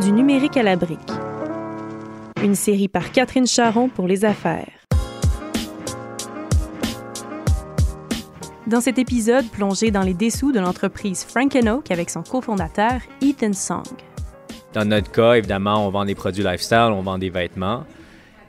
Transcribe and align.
Du 0.00 0.12
numérique 0.12 0.56
à 0.56 0.62
la 0.62 0.76
brique. 0.76 0.98
Une 2.42 2.54
série 2.54 2.88
par 2.88 3.12
Catherine 3.12 3.46
Charon 3.46 3.90
pour 3.90 4.06
les 4.06 4.24
affaires. 4.24 4.70
Dans 8.66 8.80
cet 8.80 8.98
épisode, 8.98 9.46
plongé 9.50 9.90
dans 9.90 10.00
les 10.00 10.14
dessous 10.14 10.52
de 10.52 10.60
l'entreprise 10.60 11.24
Frank 11.24 11.54
Oak 11.54 11.90
avec 11.90 12.08
son 12.08 12.22
cofondateur 12.22 13.00
Ethan 13.20 13.52
Song. 13.52 13.84
Dans 14.72 14.88
notre 14.88 15.10
cas, 15.10 15.34
évidemment, 15.34 15.86
on 15.86 15.90
vend 15.90 16.06
des 16.06 16.14
produits 16.14 16.44
lifestyle, 16.44 16.92
on 16.92 17.02
vend 17.02 17.18
des 17.18 17.30
vêtements. 17.30 17.84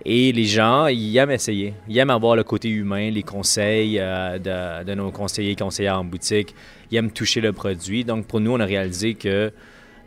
Et 0.06 0.32
les 0.32 0.46
gens, 0.46 0.88
ils 0.88 1.18
aiment 1.18 1.32
essayer. 1.32 1.74
Ils 1.90 1.98
aiment 1.98 2.12
avoir 2.12 2.38
le 2.38 2.44
côté 2.44 2.70
humain, 2.70 3.10
les 3.12 3.24
conseils 3.24 4.00
euh, 4.00 4.84
de, 4.84 4.94
nos 4.94 5.12
conseillers 5.12 5.52
et 5.52 5.56
conseillères 5.56 6.00
en 6.00 6.06
boutique. 6.06 6.56
Ils 6.92 6.98
aiment 6.98 7.12
toucher 7.12 7.42
le 7.42 7.52
produit. 7.52 8.06
Donc, 8.06 8.26
pour 8.26 8.40
nous, 8.40 8.52
on 8.52 8.60
a 8.60 8.66
réalisé 8.66 9.16
que 9.16 9.52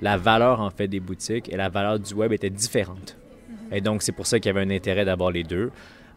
la 0.00 0.16
valeur, 0.16 0.60
en 0.60 0.70
fait, 0.70 0.88
des 0.88 1.00
boutiques 1.00 1.52
et 1.52 1.56
la 1.56 1.68
valeur 1.68 1.98
du 1.98 2.14
web 2.14 2.32
étaient 2.32 2.50
différentes. 2.50 3.16
Et 3.72 3.80
donc, 3.80 4.02
c'est 4.02 4.12
pour 4.12 4.26
ça 4.26 4.38
qu'il 4.38 4.52
y 4.52 4.56
avait 4.56 4.66
un 4.66 4.74
intérêt 4.74 5.04
d'avoir 5.04 5.30
les 5.30 5.42
deux. 5.44 5.70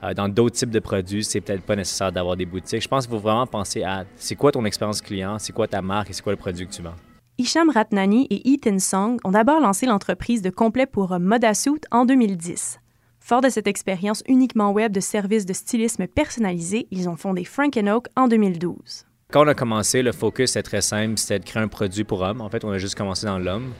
Euh, 0.03 0.13
dans 0.13 0.29
d'autres 0.29 0.55
types 0.55 0.69
de 0.69 0.79
produits, 0.79 1.23
c'est 1.23 1.41
peut-être 1.41 1.63
pas 1.63 1.75
nécessaire 1.75 2.11
d'avoir 2.11 2.37
des 2.37 2.45
boutiques. 2.45 2.81
Je 2.81 2.87
pense 2.87 3.07
qu'il 3.07 3.15
faut 3.15 3.21
vraiment 3.21 3.47
penser 3.47 3.83
à 3.83 4.05
c'est 4.15 4.35
quoi 4.35 4.51
ton 4.51 4.63
expérience 4.65 5.01
client, 5.01 5.39
c'est 5.39 5.53
quoi 5.53 5.67
ta 5.67 5.81
marque? 5.81 6.09
Et 6.09 6.13
c'est 6.13 6.21
quoi 6.21 6.33
le 6.33 6.37
produit 6.37 6.67
que 6.67 6.71
tu 6.73 6.81
vends? 6.81 6.95
Isham 7.39 7.69
Ratnani 7.69 8.27
et 8.29 8.51
Ethan 8.51 8.79
Song 8.79 9.17
ont 9.23 9.31
d'abord 9.31 9.59
lancé 9.59 9.85
l'entreprise 9.85 10.41
de 10.41 10.49
complet 10.49 10.85
pour 10.85 11.19
Modasuit 11.19 11.81
en 11.91 12.05
2010. 12.05 12.79
Fort 13.19 13.41
de 13.41 13.49
cette 13.49 13.67
expérience 13.67 14.23
uniquement 14.27 14.71
web 14.71 14.91
de 14.91 14.99
services 14.99 15.45
de 15.45 15.53
stylisme 15.53 16.07
personnalisé, 16.07 16.87
ils 16.91 17.09
ont 17.09 17.17
fondé 17.17 17.43
Frank 17.43 17.77
Oak 17.77 18.07
en 18.15 18.27
2012. 18.27 19.05
Quand 19.29 19.43
on 19.43 19.47
a 19.49 19.53
commencé, 19.53 20.03
le 20.03 20.13
focus 20.13 20.51
était 20.51 20.63
très 20.63 20.79
simple, 20.79 21.17
c'était 21.17 21.39
de 21.39 21.43
créer 21.43 21.61
un 21.61 21.67
produit 21.67 22.05
pour 22.05 22.21
hommes. 22.21 22.39
En 22.39 22.47
fait, 22.47 22.63
on 22.63 22.71
a 22.71 22.77
juste 22.77 22.95
commencé 22.95 23.25
dans 23.25 23.37
l'homme. 23.37 23.73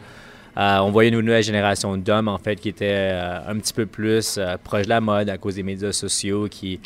Euh, 0.58 0.80
on 0.80 0.92
voyait 0.92 1.10
une 1.10 1.22
nouvelle 1.22 1.42
génération 1.42 1.96
d'hommes, 1.96 2.28
en 2.28 2.38
fait, 2.38 2.58
qui 2.58 2.68
étaient 2.68 3.14
euh, 3.14 3.40
un 3.48 3.58
petit 3.58 3.72
peu 3.72 3.86
plus 3.86 4.38
euh, 4.38 4.58
proches 4.62 4.84
de 4.84 4.90
la 4.90 5.00
mode 5.00 5.30
à 5.30 5.38
cause 5.38 5.56
des 5.56 5.64
médias 5.64 5.94
sociaux, 5.94 6.50
qui 6.52 6.82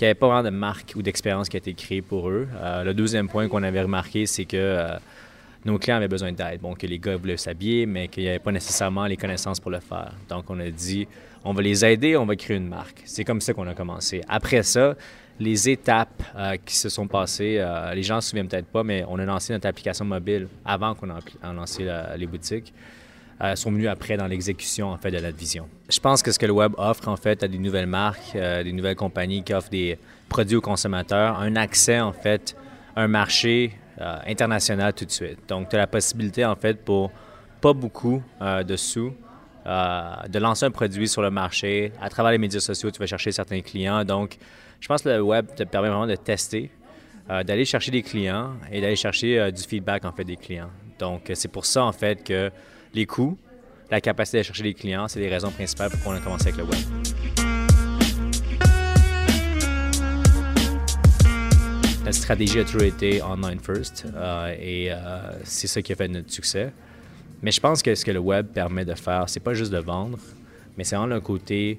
n'avaient 0.00 0.14
pas 0.14 0.28
vraiment 0.28 0.44
de 0.44 0.54
marque 0.54 0.92
ou 0.94 1.02
d'expérience 1.02 1.48
qui 1.48 1.56
a 1.56 1.58
été 1.58 1.74
créée 1.74 2.00
pour 2.00 2.30
eux. 2.30 2.46
le 2.84 2.92
deuxième 2.92 3.28
point 3.28 3.48
qu'on 3.48 3.64
avait 3.64 3.82
remarqué, 3.82 4.26
c'est 4.26 4.44
que 4.44 4.86
nos 5.66 5.78
clients 5.78 5.96
avaient 5.96 6.08
besoin 6.08 6.32
d'aide. 6.32 6.60
Bon, 6.60 6.74
que 6.74 6.86
les 6.86 6.98
gars 6.98 7.16
voulaient 7.16 7.36
s'habiller, 7.36 7.86
mais 7.86 8.08
qu'il 8.08 8.22
n'y 8.22 8.28
avait 8.28 8.38
pas 8.38 8.52
nécessairement 8.52 9.06
les 9.06 9.16
connaissances 9.16 9.60
pour 9.60 9.70
le 9.70 9.80
faire. 9.80 10.12
Donc, 10.28 10.48
on 10.48 10.58
a 10.60 10.70
dit, 10.70 11.06
on 11.44 11.52
va 11.52 11.62
les 11.62 11.84
aider, 11.84 12.16
on 12.16 12.24
va 12.24 12.36
créer 12.36 12.56
une 12.56 12.68
marque. 12.68 13.02
C'est 13.04 13.24
comme 13.24 13.40
ça 13.40 13.52
qu'on 13.52 13.66
a 13.66 13.74
commencé. 13.74 14.22
Après 14.28 14.62
ça, 14.62 14.94
les 15.38 15.68
étapes 15.68 16.22
euh, 16.36 16.56
qui 16.64 16.76
se 16.76 16.88
sont 16.88 17.06
passées, 17.06 17.58
euh, 17.58 17.94
les 17.94 18.02
gens 18.02 18.16
ne 18.16 18.20
se 18.20 18.30
souviennent 18.30 18.48
peut-être 18.48 18.66
pas, 18.66 18.82
mais 18.82 19.04
on 19.08 19.18
a 19.18 19.24
lancé 19.24 19.52
notre 19.52 19.66
application 19.66 20.04
mobile 20.04 20.48
avant 20.64 20.94
qu'on 20.94 21.10
ait 21.10 21.52
lancé 21.54 21.86
les 22.16 22.26
boutiques. 22.26 22.72
Euh, 23.42 23.54
sont 23.54 23.70
venus 23.70 23.88
après 23.88 24.16
dans 24.16 24.26
l'exécution 24.26 24.88
en 24.88 24.96
fait 24.96 25.10
de 25.10 25.18
notre 25.18 25.36
vision. 25.36 25.68
Je 25.90 26.00
pense 26.00 26.22
que 26.22 26.32
ce 26.32 26.38
que 26.38 26.46
le 26.46 26.54
web 26.54 26.72
offre 26.78 27.06
en 27.06 27.18
fait 27.18 27.42
à 27.42 27.48
des 27.48 27.58
nouvelles 27.58 27.86
marques, 27.86 28.32
des 28.32 28.72
nouvelles 28.72 28.96
compagnies 28.96 29.42
qui 29.42 29.52
offrent 29.52 29.68
des 29.68 29.98
produits 30.30 30.56
aux 30.56 30.62
consommateurs, 30.62 31.38
un 31.38 31.54
accès 31.54 32.00
en 32.00 32.14
fait 32.14 32.56
un 32.96 33.08
marché 33.08 33.72
international 33.98 34.92
tout 34.92 35.04
de 35.04 35.10
suite. 35.10 35.38
Donc 35.48 35.68
tu 35.68 35.76
as 35.76 35.78
la 35.78 35.86
possibilité 35.86 36.44
en 36.44 36.56
fait 36.56 36.84
pour 36.84 37.10
pas 37.60 37.72
beaucoup 37.72 38.22
de 38.40 38.76
sous 38.76 39.14
euh, 39.66 40.14
de 40.28 40.38
lancer 40.38 40.64
un 40.64 40.70
produit 40.70 41.08
sur 41.08 41.22
le 41.22 41.30
marché. 41.30 41.90
À 42.00 42.08
travers 42.08 42.30
les 42.30 42.38
médias 42.38 42.60
sociaux, 42.60 42.90
tu 42.92 43.00
vas 43.00 43.06
chercher 43.06 43.32
certains 43.32 43.62
clients. 43.62 44.04
Donc, 44.04 44.38
je 44.78 44.86
pense 44.86 45.02
que 45.02 45.08
le 45.08 45.20
web 45.20 45.46
te 45.56 45.64
permet 45.64 45.88
vraiment 45.88 46.06
de 46.06 46.14
tester, 46.14 46.70
euh, 47.30 47.42
d'aller 47.42 47.64
chercher 47.64 47.90
des 47.90 48.02
clients 48.02 48.52
et 48.70 48.80
d'aller 48.80 48.94
chercher 48.94 49.40
euh, 49.40 49.50
du 49.50 49.62
feedback 49.62 50.04
en 50.04 50.12
fait 50.12 50.22
des 50.22 50.36
clients. 50.36 50.70
Donc, 51.00 51.32
c'est 51.34 51.50
pour 51.50 51.66
ça 51.66 51.84
en 51.84 51.92
fait 51.92 52.22
que 52.22 52.52
les 52.94 53.06
coûts, 53.06 53.36
la 53.90 54.00
capacité 54.00 54.38
à 54.38 54.42
chercher 54.44 54.62
des 54.62 54.74
clients, 54.74 55.08
c'est 55.08 55.18
les 55.18 55.28
raisons 55.28 55.50
principales 55.50 55.90
pour 55.90 56.00
qu'on 56.00 56.12
a 56.12 56.20
commencé 56.20 56.48
avec 56.48 56.58
le 56.58 56.64
web. 56.64 57.05
La 62.06 62.12
stratégie 62.12 62.60
a 62.60 62.64
toujours 62.64 62.84
été 62.84 63.20
online 63.20 63.58
first 63.58 64.06
et 64.58 64.90
c'est 65.42 65.66
ça 65.66 65.82
qui 65.82 65.92
a 65.92 65.96
fait 65.96 66.08
notre 66.08 66.32
succès. 66.32 66.72
Mais 67.42 67.50
je 67.50 67.60
pense 67.60 67.82
que 67.82 67.94
ce 67.94 68.04
que 68.04 68.10
le 68.10 68.18
web 68.18 68.46
permet 68.46 68.84
de 68.84 68.94
faire, 68.94 69.28
c'est 69.28 69.40
pas 69.40 69.54
juste 69.54 69.72
de 69.72 69.78
vendre, 69.78 70.18
mais 70.76 70.84
c'est 70.84 70.96
vraiment 70.96 71.14
le 71.14 71.20
côté 71.20 71.78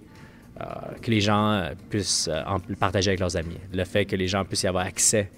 euh, 0.59 0.65
que 1.01 1.11
les 1.11 1.21
gens 1.21 1.51
euh, 1.51 1.69
puissent 1.89 2.29
euh, 2.31 2.75
partager 2.79 3.11
avec 3.11 3.19
leurs 3.19 3.35
amis. 3.37 3.57
Le 3.73 3.83
fait 3.83 4.05
que 4.05 4.15
les 4.15 4.27
gens 4.27 4.43
puissent 4.43 4.63
y 4.63 4.67
avoir 4.67 4.85
accès 4.85 5.29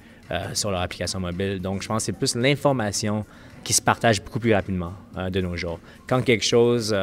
sur 0.53 0.69
leur 0.69 0.81
application 0.81 1.19
mobile. 1.19 1.59
Donc, 1.59 1.81
je 1.81 1.87
pense 1.87 2.03
que 2.03 2.05
c'est 2.05 2.11
plus 2.11 2.35
l'information 2.35 3.25
qui 3.63 3.73
se 3.73 3.81
partage 3.81 4.23
beaucoup 4.23 4.39
plus 4.39 4.53
rapidement 4.53 4.93
de 5.15 5.41
nos 5.41 5.57
jours. 5.57 5.79
Quand 6.07 6.21
quelque 6.21 6.45
chose 6.45 6.95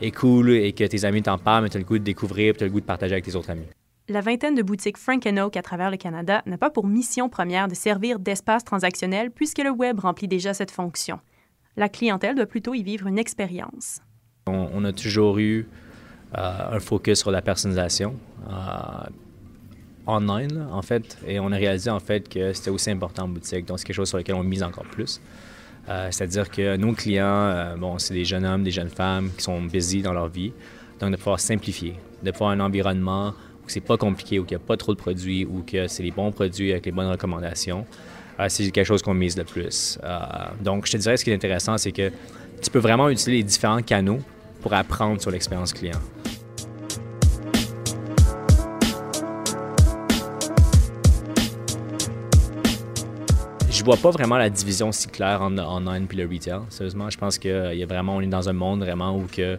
est 0.00 0.10
cool 0.12 0.50
et 0.52 0.72
que 0.72 0.84
tes 0.84 1.04
amis 1.04 1.22
t'en 1.22 1.38
parlent, 1.38 1.68
tu 1.68 1.76
as 1.76 1.80
le 1.80 1.84
goût 1.84 1.98
de 1.98 2.04
découvrir, 2.04 2.54
tu 2.56 2.62
as 2.62 2.68
le 2.68 2.72
goût 2.72 2.80
de 2.80 2.86
partager 2.86 3.14
avec 3.14 3.24
tes 3.24 3.34
autres 3.34 3.50
amis. 3.50 3.66
La 4.08 4.20
vingtaine 4.20 4.54
de 4.54 4.62
boutiques 4.62 4.98
Frank 4.98 5.26
Oak 5.26 5.56
à 5.56 5.62
travers 5.62 5.90
le 5.90 5.96
Canada 5.96 6.42
n'a 6.46 6.58
pas 6.58 6.70
pour 6.70 6.86
mission 6.86 7.28
première 7.28 7.66
de 7.68 7.74
servir 7.74 8.18
d'espace 8.18 8.64
transactionnel 8.64 9.30
puisque 9.30 9.58
le 9.58 9.70
web 9.70 9.98
remplit 9.98 10.28
déjà 10.28 10.54
cette 10.54 10.70
fonction 10.70 11.18
la 11.76 11.88
clientèle 11.88 12.34
doit 12.34 12.46
plutôt 12.46 12.74
y 12.74 12.82
vivre 12.82 13.06
une 13.06 13.18
expérience. 13.18 14.00
On, 14.46 14.84
a 14.84 14.92
toujours 14.92 15.38
eu 15.38 15.66
euh, 16.36 16.76
un 16.76 16.80
focus 16.80 17.18
sur 17.18 17.30
la 17.30 17.42
personnalisation 17.42 18.14
euh, 18.48 18.52
online, 20.06 20.68
en 20.70 20.82
fait, 20.82 21.18
et 21.26 21.40
on 21.40 21.50
a 21.50 21.56
réalisé 21.56 21.90
en 21.90 21.98
fait 21.98 22.28
que 22.28 22.52
c'était 22.52 22.70
aussi 22.70 22.90
important 22.90 23.24
en 23.24 23.28
boutique. 23.28 23.66
Donc, 23.66 23.78
c'est 23.80 23.86
quelque 23.86 23.96
chose 23.96 24.08
sur 24.08 24.18
lequel 24.18 24.36
on 24.36 24.44
mise 24.44 24.62
encore 24.62 24.84
plus. 24.84 25.20
Euh, 25.88 26.08
c'est-à-dire 26.10 26.50
que 26.50 26.76
nos 26.76 26.92
clients, 26.92 27.76
bon, 27.76 27.98
c'est 27.98 28.14
des 28.14 28.24
jeunes 28.24 28.44
hommes, 28.44 28.62
des 28.62 28.70
jeunes 28.70 28.88
femmes 28.88 29.30
qui 29.36 29.42
sont 29.42 29.60
busy 29.62 30.02
dans 30.02 30.12
leur 30.12 30.28
vie. 30.28 30.52
Donc, 31.00 31.10
de 31.10 31.16
pouvoir 31.16 31.40
simplifier, 31.40 31.96
de 32.22 32.30
pouvoir 32.30 32.50
un 32.50 32.60
environnement 32.60 33.34
où 33.66 33.68
c'est 33.68 33.80
pas 33.80 33.96
compliqué, 33.96 34.38
où 34.38 34.44
il 34.44 34.50
n'y 34.50 34.54
a 34.56 34.60
pas 34.60 34.76
trop 34.76 34.94
de 34.94 34.98
produits, 34.98 35.44
où 35.44 35.62
que 35.66 35.88
c'est 35.88 36.04
les 36.04 36.12
bons 36.12 36.30
produits 36.30 36.70
avec 36.70 36.86
les 36.86 36.92
bonnes 36.92 37.10
recommandations. 37.10 37.84
Euh, 38.38 38.46
c'est 38.48 38.70
quelque 38.70 38.86
chose 38.86 39.02
qu'on 39.02 39.14
mise 39.14 39.36
le 39.36 39.44
plus. 39.44 39.98
Euh, 40.04 40.18
donc, 40.60 40.86
je 40.86 40.92
te 40.92 40.96
dirais, 40.98 41.16
ce 41.16 41.24
qui 41.24 41.30
est 41.30 41.34
intéressant, 41.34 41.76
c'est 41.76 41.92
que 41.92 42.12
tu 42.62 42.70
peux 42.70 42.78
vraiment 42.78 43.08
utiliser 43.08 43.32
les 43.32 43.42
différents 43.42 43.82
canaux 43.82 44.20
pour 44.62 44.72
apprendre 44.72 45.20
sur 45.20 45.32
l'expérience 45.32 45.72
client. 45.72 45.98
Je 53.70 53.84
vois 53.84 53.96
pas 53.96 54.10
vraiment 54.10 54.36
la 54.36 54.48
division 54.48 54.90
si 54.92 55.06
claire 55.08 55.42
en 55.42 55.58
online 55.58 56.06
et 56.10 56.16
le 56.16 56.24
retail. 56.24 56.60
Sérieusement, 56.70 57.10
je 57.10 57.18
pense 57.18 57.38
qu'il 57.38 57.50
y 57.74 57.82
a 57.82 57.86
vraiment, 57.86 58.16
on 58.16 58.20
est 58.20 58.26
dans 58.26 58.48
un 58.48 58.52
monde 58.52 58.80
vraiment 58.80 59.16
où 59.16 59.26
que, 59.30 59.58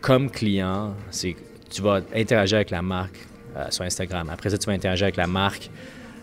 comme 0.00 0.30
client, 0.30 0.94
c'est 1.10 1.36
tu 1.70 1.82
vas 1.82 2.00
interagir 2.14 2.56
avec 2.56 2.70
la 2.70 2.82
marque 2.82 3.18
euh, 3.56 3.66
sur 3.70 3.84
Instagram. 3.84 4.28
Après 4.30 4.50
ça, 4.50 4.58
tu 4.58 4.66
vas 4.66 4.72
interagir 4.72 5.04
avec 5.04 5.16
la 5.16 5.26
marque 5.26 5.70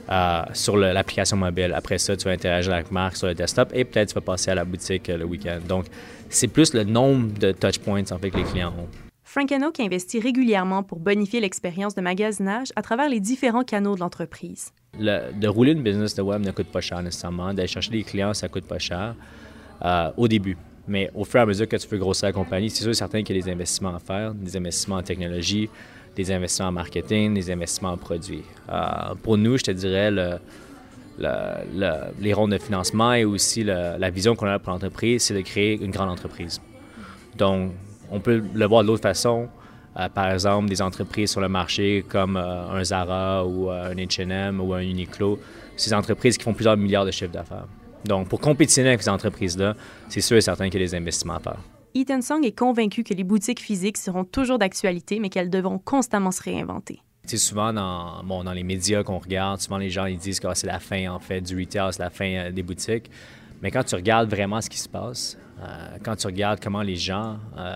euh, 0.09 0.41
sur 0.53 0.77
l'application 0.77 1.37
mobile. 1.37 1.73
Après 1.75 1.97
ça, 1.97 2.15
tu 2.15 2.25
vas 2.25 2.31
interagir 2.31 2.73
avec 2.73 2.87
la 2.87 2.93
marque 2.93 3.17
sur 3.17 3.27
le 3.27 3.33
desktop 3.33 3.69
et 3.73 3.83
peut-être 3.85 4.09
tu 4.09 4.15
vas 4.15 4.21
passer 4.21 4.51
à 4.51 4.55
la 4.55 4.65
boutique 4.65 5.09
euh, 5.09 5.17
le 5.17 5.25
week-end. 5.25 5.59
Donc, 5.67 5.85
c'est 6.29 6.47
plus 6.47 6.73
le 6.73 6.83
nombre 6.83 7.37
de 7.39 7.51
touchpoints 7.51 8.11
en 8.11 8.17
fait 8.17 8.29
que 8.29 8.37
les 8.37 8.43
clients 8.43 8.73
ont. 8.77 8.87
Frank 9.23 9.51
Oak 9.51 9.79
investit 9.81 10.19
régulièrement 10.19 10.81
pour 10.81 10.99
bonifier 10.99 11.41
l'expérience 11.41 11.93
de 11.93 12.01
magasinage 12.01 12.69
à 12.75 12.81
travers 12.81 13.09
les 13.09 13.19
différents 13.19 13.63
canaux 13.63 13.95
de 13.95 13.99
l'entreprise. 13.99 14.71
de 14.97 15.47
rouler 15.47 15.73
une 15.73 15.83
business 15.83 16.15
de 16.15 16.21
web 16.21 16.41
ne 16.41 16.51
coûte 16.51 16.67
pas 16.67 16.79
cher 16.79 17.01
nécessairement. 17.01 17.53
D'aller 17.53 17.67
chercher 17.67 17.91
des 17.91 18.03
clients, 18.03 18.33
ça 18.33 18.47
coûte 18.47 18.65
pas 18.65 18.79
cher 18.79 19.15
euh, 19.83 20.11
au 20.15 20.27
début. 20.29 20.55
Mais 20.87 21.09
au 21.15 21.25
fur 21.25 21.39
et 21.39 21.43
à 21.43 21.45
mesure 21.45 21.67
que 21.67 21.75
tu 21.75 21.87
veux 21.87 21.97
grossir 21.97 22.27
la 22.27 22.33
compagnie, 22.33 22.69
c'est 22.69 22.83
sûr 22.83 22.91
et 22.91 22.95
certain 22.95 23.23
qu'il 23.23 23.35
y 23.35 23.39
a 23.39 23.43
des 23.43 23.51
investissements 23.51 23.95
à 23.95 23.99
faire, 23.99 24.33
des 24.33 24.55
investissements 24.55 24.97
en 24.97 25.03
technologie, 25.03 25.69
des 26.15 26.31
investissements 26.31 26.69
en 26.69 26.73
marketing, 26.73 27.33
des 27.33 27.51
investissements 27.51 27.93
en 27.93 27.97
produits. 27.97 28.43
Euh, 28.69 29.15
pour 29.21 29.37
nous, 29.37 29.57
je 29.57 29.63
te 29.63 29.71
dirais, 29.71 30.11
les 31.19 32.33
rondes 32.33 32.51
de 32.51 32.57
financement 32.57 33.13
et 33.13 33.25
aussi 33.25 33.63
la 33.63 34.09
vision 34.09 34.35
qu'on 34.35 34.47
a 34.47 34.59
pour 34.59 34.73
l'entreprise, 34.73 35.23
c'est 35.23 35.33
de 35.33 35.41
créer 35.41 35.81
une 35.81 35.91
grande 35.91 36.09
entreprise. 36.09 36.61
Donc, 37.37 37.71
on 38.11 38.19
peut 38.19 38.43
le 38.53 38.65
voir 38.65 38.83
de 38.83 38.87
l'autre 38.87 39.01
façon. 39.01 39.47
Euh, 39.97 40.09
par 40.09 40.29
exemple, 40.31 40.67
des 40.67 40.81
entreprises 40.81 41.31
sur 41.31 41.39
le 41.39 41.47
marché 41.47 42.03
comme 42.07 42.35
euh, 42.35 42.69
un 42.69 42.83
Zara 42.83 43.45
ou 43.45 43.69
un 43.69 43.93
H&M 43.93 44.59
ou 44.59 44.73
un 44.73 44.81
Uniqlo, 44.81 45.39
ces 45.77 45.93
entreprises 45.93 46.37
qui 46.37 46.43
font 46.43 46.53
plusieurs 46.53 46.75
milliards 46.75 47.05
de 47.05 47.11
chiffres 47.11 47.31
d'affaires. 47.31 47.67
Donc, 48.05 48.29
pour 48.29 48.39
compétitionner 48.39 48.89
avec 48.89 49.01
ces 49.01 49.09
entreprises-là, 49.09 49.75
c'est 50.09 50.21
sûr 50.21 50.37
et 50.37 50.41
certain 50.41 50.69
qu'il 50.69 50.79
y 50.79 50.83
a 50.83 50.87
des 50.87 50.95
investissements 50.95 51.35
à 51.35 51.39
faire. 51.39 51.57
Ethan 51.95 52.21
Song 52.21 52.43
est 52.43 52.57
convaincu 52.57 53.03
que 53.03 53.13
les 53.13 53.23
boutiques 53.23 53.61
physiques 53.61 53.97
seront 53.97 54.25
toujours 54.25 54.59
d'actualité, 54.59 55.19
mais 55.19 55.29
qu'elles 55.29 55.49
devront 55.49 55.79
constamment 55.79 56.31
se 56.31 56.43
réinventer. 56.43 56.99
C'est 57.23 57.37
souvent 57.37 57.73
dans, 57.73 58.23
bon, 58.23 58.43
dans 58.43 58.51
les 58.51 58.63
médias 58.63 59.01
qu'on 59.01 59.17
regarde, 59.17 59.59
souvent 59.59 59.77
les 59.77 59.89
gens 59.89 60.05
ils 60.05 60.17
disent 60.17 60.39
que 60.39 60.53
c'est 60.53 60.67
la 60.67 60.79
fin 60.79 61.09
en 61.09 61.19
fait 61.19 61.41
du 61.41 61.57
retail, 61.57 61.91
c'est 61.91 62.03
la 62.03 62.11
fin 62.11 62.25
euh, 62.25 62.51
des 62.51 62.61
boutiques. 62.61 63.09
Mais 63.61 63.71
quand 63.71 63.83
tu 63.83 63.95
regardes 63.95 64.29
vraiment 64.29 64.61
ce 64.61 64.69
qui 64.69 64.77
se 64.77 64.87
passe, 64.87 65.37
euh, 65.59 65.97
quand 66.03 66.15
tu 66.15 66.27
regardes 66.27 66.59
comment 66.59 66.83
les 66.83 66.97
gens, 66.97 67.37
euh, 67.57 67.75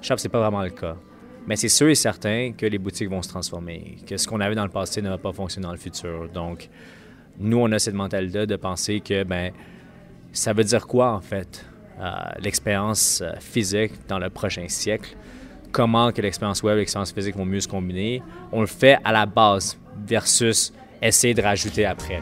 je 0.00 0.08
sais 0.08 0.14
que 0.14 0.20
c'est 0.20 0.28
pas 0.28 0.40
vraiment 0.40 0.62
le 0.62 0.70
cas. 0.70 0.96
Mais 1.46 1.56
c'est 1.56 1.68
sûr 1.68 1.88
et 1.88 1.94
certain 1.94 2.52
que 2.56 2.66
les 2.66 2.78
boutiques 2.78 3.08
vont 3.08 3.22
se 3.22 3.28
transformer, 3.28 3.98
que 4.06 4.16
ce 4.16 4.26
qu'on 4.26 4.40
avait 4.40 4.54
dans 4.54 4.64
le 4.64 4.70
passé 4.70 5.00
ne 5.00 5.10
va 5.10 5.18
pas 5.18 5.32
fonctionner 5.32 5.66
dans 5.66 5.72
le 5.72 5.78
futur. 5.78 6.28
Donc, 6.32 6.68
nous, 7.42 7.56
on 7.56 7.72
a 7.72 7.78
cette 7.78 7.94
mentalité 7.94 8.46
de 8.46 8.56
penser 8.56 9.00
que, 9.00 9.24
ben, 9.24 9.50
ça 10.30 10.52
veut 10.52 10.62
dire 10.62 10.86
quoi 10.86 11.12
en 11.12 11.22
fait 11.22 11.64
l'expérience 12.38 13.22
physique 13.40 13.92
dans 14.08 14.18
le 14.18 14.28
prochain 14.28 14.68
siècle? 14.68 15.16
Comment 15.72 16.12
que 16.12 16.20
l'expérience 16.20 16.62
web 16.62 16.76
et 16.76 16.80
l'expérience 16.80 17.12
physique 17.12 17.36
vont 17.36 17.46
mieux 17.46 17.60
se 17.60 17.68
combiner? 17.68 18.22
On 18.52 18.60
le 18.60 18.66
fait 18.66 18.98
à 19.04 19.12
la 19.12 19.24
base 19.24 19.78
versus 20.06 20.72
essayer 21.00 21.32
de 21.32 21.40
rajouter 21.40 21.86
après. 21.86 22.20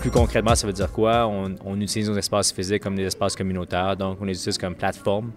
Plus 0.00 0.10
concrètement, 0.10 0.54
ça 0.54 0.66
veut 0.66 0.72
dire 0.72 0.92
quoi? 0.92 1.26
On, 1.26 1.80
utilise 1.80 2.08
nos 2.08 2.16
espaces 2.16 2.52
physiques 2.52 2.82
comme 2.82 2.96
des 2.96 3.04
espaces 3.04 3.36
communautaires, 3.36 3.96
donc 3.96 4.18
on 4.20 4.24
les 4.24 4.34
utilise 4.34 4.56
comme 4.56 4.74
plateforme 4.74 5.32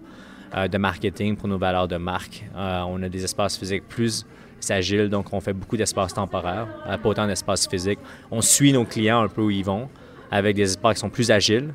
euh, 0.54 0.66
de 0.68 0.78
marketing 0.78 1.36
pour 1.36 1.48
nos 1.48 1.58
valeurs 1.58 1.86
de 1.86 1.96
marque. 1.96 2.44
Euh, 2.56 2.82
on 2.88 3.02
a 3.02 3.08
des 3.08 3.22
espaces 3.22 3.56
physiques 3.56 3.84
plus 3.88 4.26
agiles, 4.68 5.08
donc 5.08 5.32
on 5.32 5.40
fait 5.40 5.52
beaucoup 5.52 5.76
d'espaces 5.76 6.12
temporaires, 6.12 6.66
euh, 6.86 6.98
pas 6.98 7.08
autant 7.08 7.26
d'espaces 7.26 7.68
physiques. 7.68 8.00
On 8.30 8.40
suit 8.40 8.72
nos 8.72 8.84
clients 8.84 9.22
un 9.22 9.28
peu 9.28 9.42
où 9.42 9.50
ils 9.50 9.64
vont 9.64 9.88
avec 10.30 10.56
des 10.56 10.62
espaces 10.62 10.94
qui 10.94 11.00
sont 11.00 11.08
plus 11.08 11.30
agiles. 11.30 11.72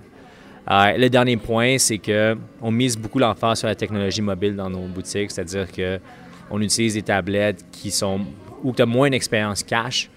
le 0.68 1.08
dernier 1.08 1.38
point, 1.38 1.78
c'est 1.78 2.00
que 2.00 2.38
on 2.62 2.72
mise 2.72 2.98
beaucoup 2.98 3.20
l'emphase 3.20 3.60
sur 3.60 3.68
la 3.68 3.76
technologie 3.76 4.22
mobile 4.22 4.56
dans 4.56 4.70
nos 4.70 4.88
boutiques, 4.88 5.32
c'est-à-dire 5.32 5.72
que 5.72 6.00
on 6.52 6.62
utilise 6.62 6.96
des 6.96 7.02
tablettes 7.02 7.66
qui 7.72 7.92
sont 7.92 8.22
où 8.62 8.74
tu 8.74 8.82
as 8.82 8.86
moins 8.86 9.10
d'expérience 9.10 9.64
cash, 9.64 10.10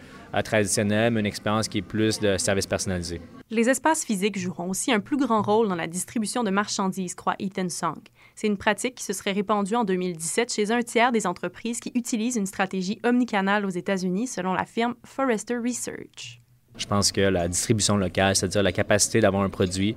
traditionnelle, 0.44 1.12
mais 1.12 1.20
une 1.20 1.26
expérience 1.26 1.69
qui 1.69 1.78
est 1.78 1.82
plus 1.82 2.20
de 2.20 2.36
service 2.36 2.66
personnalisé. 2.66 3.20
Les 3.50 3.70
espaces 3.70 4.04
physiques 4.04 4.38
joueront 4.38 4.69
aussi 4.69 4.92
un 4.92 5.00
plus 5.00 5.16
grand 5.16 5.40
rôle 5.40 5.69
dans 5.69 5.75
la 5.75 5.86
distribution 5.86 6.44
de 6.44 6.50
marchandises, 6.50 7.14
croit 7.14 7.34
Ethan 7.38 7.70
Song. 7.70 7.98
C'est 8.34 8.46
une 8.46 8.58
pratique 8.58 8.96
qui 8.96 9.04
se 9.04 9.12
serait 9.12 9.32
répandue 9.32 9.75
en 9.75 9.84
2017 9.84 10.52
chez 10.52 10.70
un 10.70 10.82
tiers 10.82 11.12
des 11.12 11.26
entreprises 11.26 11.80
qui 11.80 11.90
utilisent 11.94 12.36
une 12.36 12.46
stratégie 12.46 13.00
omnicanale 13.04 13.64
aux 13.64 13.70
États-Unis, 13.70 14.26
selon 14.26 14.52
la 14.52 14.66
firme 14.66 14.94
Forrester 15.04 15.56
Research. 15.56 16.40
Je 16.76 16.86
pense 16.86 17.10
que 17.10 17.22
la 17.22 17.48
distribution 17.48 17.96
locale, 17.96 18.36
c'est-à-dire 18.36 18.62
la 18.62 18.72
capacité 18.72 19.20
d'avoir 19.20 19.42
un 19.42 19.48
produit 19.48 19.96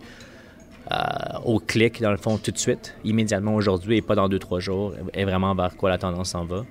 euh, 0.91 0.95
au 1.45 1.59
clic, 1.59 2.01
dans 2.01 2.11
le 2.11 2.17
fond, 2.17 2.37
tout 2.37 2.51
de 2.51 2.57
suite, 2.57 2.95
immédiatement 3.03 3.55
aujourd'hui 3.55 3.97
et 3.97 4.01
pas 4.01 4.15
dans 4.15 4.27
deux, 4.27 4.39
trois 4.39 4.59
jours, 4.59 4.93
est 5.13 5.25
vraiment 5.25 5.53
vers 5.55 5.75
quoi 5.77 5.89
la 5.89 5.97
tendance 5.97 6.29
s'en 6.29 6.45
va. 6.45 6.65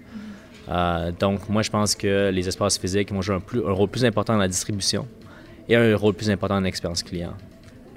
Euh, 0.70 1.10
donc, 1.18 1.48
moi, 1.48 1.62
je 1.62 1.70
pense 1.70 1.94
que 1.94 2.30
les 2.30 2.46
espaces 2.46 2.78
physiques 2.78 3.12
vont 3.12 3.22
jouer 3.22 3.36
un, 3.36 3.72
rôle 3.72 3.88
plus 3.88 4.04
important 4.04 4.34
dans 4.34 4.38
la 4.38 4.48
distribution 4.48 5.06
et 5.68 5.74
un 5.74 5.96
rôle 5.96 6.14
plus 6.14 6.30
important 6.30 6.54
dans 6.54 6.60
l'expérience 6.60 7.02
client. 7.02 7.34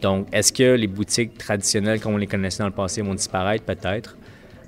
Donc, 0.02 0.28
est-ce 0.34 0.52
que 0.52 0.75
les 0.75 0.88
boutiques 0.88 1.38
traditionnelles, 1.38 2.00
comme 2.00 2.16
on 2.16 2.18
les 2.18 2.28
connaissait 2.28 2.60
dans 2.60 2.68
le 2.68 2.74
passé, 2.74 3.02
vont 3.02 3.14
disparaître? 3.14 3.64
Peut-être. 3.64 4.18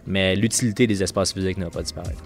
Mais 0.06 0.36
l'utilité 0.36 0.86
des 0.86 1.02
espaces 1.02 1.34
physiques 1.34 1.57
ne 1.57 1.66
va 1.66 1.72
pas 1.72 1.81
disparaître. 1.81 2.24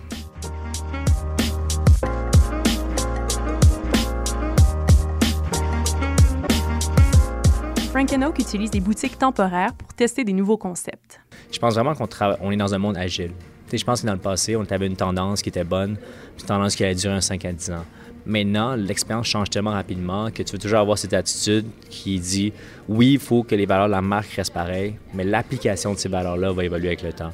Frank 7.89 8.13
Oak 8.21 8.39
utilise 8.39 8.69
des 8.69 8.81
boutiques 8.81 9.17
temporaires 9.17 9.73
pour 9.73 9.93
tester 9.93 10.23
des 10.23 10.33
nouveaux 10.33 10.57
concepts. 10.57 11.19
Je 11.51 11.57
pense 11.57 11.73
vraiment 11.73 11.95
qu'on 11.95 12.51
est 12.51 12.57
dans 12.57 12.73
un 12.73 12.77
monde 12.77 12.97
agile 12.97 13.31
je 13.77 13.83
pense 13.83 14.01
que 14.01 14.07
dans 14.07 14.13
le 14.13 14.19
passé, 14.19 14.55
on 14.55 14.65
avait 14.69 14.87
une 14.87 14.95
tendance 14.95 15.41
qui 15.41 15.49
était 15.49 15.63
bonne, 15.63 15.97
une 16.39 16.45
tendance 16.45 16.75
qui 16.75 16.83
allait 16.83 16.95
durer 16.95 17.13
un 17.13 17.21
5 17.21 17.45
à 17.45 17.51
10 17.51 17.71
ans. 17.71 17.85
Maintenant, 18.25 18.75
l'expérience 18.75 19.27
change 19.27 19.49
tellement 19.49 19.71
rapidement 19.71 20.29
que 20.29 20.43
tu 20.43 20.51
veux 20.51 20.59
toujours 20.59 20.79
avoir 20.79 20.97
cette 20.97 21.13
attitude 21.13 21.65
qui 21.89 22.19
dit 22.19 22.53
oui, 22.87 23.13
il 23.13 23.19
faut 23.19 23.43
que 23.43 23.55
les 23.55 23.65
valeurs 23.65 23.87
de 23.87 23.91
la 23.91 24.01
marque 24.01 24.31
restent 24.31 24.53
pareilles, 24.53 24.95
mais 25.13 25.23
l'application 25.23 25.93
de 25.93 25.97
ces 25.97 26.09
valeurs-là 26.09 26.51
va 26.51 26.65
évoluer 26.65 26.89
avec 26.89 27.01
le 27.01 27.13
temps. 27.13 27.31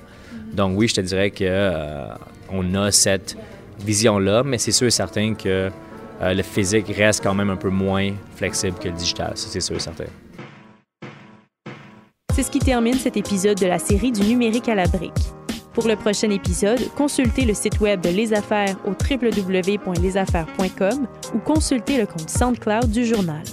Donc 0.53 0.77
oui, 0.77 0.87
je 0.87 0.95
te 0.95 1.01
dirais 1.01 1.31
que 1.31 1.43
euh, 1.43 2.07
on 2.49 2.73
a 2.75 2.91
cette 2.91 3.35
vision-là, 3.83 4.43
mais 4.43 4.57
c'est 4.57 4.71
sûr 4.71 4.87
et 4.87 4.91
certain 4.91 5.33
que 5.33 5.69
euh, 6.21 6.33
le 6.33 6.43
physique 6.43 6.87
reste 6.95 7.21
quand 7.23 7.33
même 7.33 7.49
un 7.49 7.57
peu 7.57 7.69
moins 7.69 8.13
flexible 8.35 8.77
que 8.79 8.87
le 8.87 8.95
digital, 8.95 9.33
c'est 9.35 9.59
sûr 9.59 9.75
et 9.75 9.79
certain. 9.79 10.05
C'est 12.33 12.43
ce 12.43 12.51
qui 12.51 12.59
termine 12.59 12.95
cet 12.95 13.17
épisode 13.17 13.57
de 13.57 13.65
la 13.65 13.79
série 13.79 14.11
du 14.11 14.21
numérique 14.21 14.69
à 14.69 14.75
la 14.75 14.87
brique. 14.87 15.13
Pour 15.75 15.87
le 15.89 15.97
prochain 15.97 16.29
épisode, 16.29 16.79
consultez 16.95 17.43
le 17.43 17.53
site 17.53 17.81
web 17.81 17.99
de 17.99 18.07
Les 18.09 18.33
Affaires 18.33 18.77
au 18.85 18.91
www.lesaffaires.com 18.91 21.07
ou 21.35 21.39
consultez 21.39 21.97
le 21.97 22.05
compte 22.05 22.29
SoundCloud 22.29 22.89
du 22.89 23.05
journal. 23.05 23.43